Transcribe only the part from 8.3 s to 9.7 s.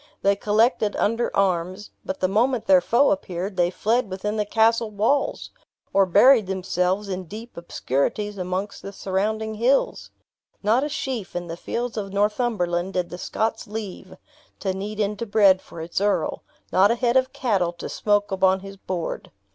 amongst the surrounding